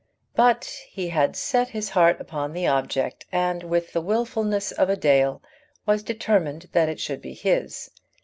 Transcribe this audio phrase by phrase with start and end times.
[0.33, 4.95] But he had set his heart upon the object, and with the wilfulness of a
[4.95, 5.43] Dale
[5.85, 7.91] was determined that it should be his.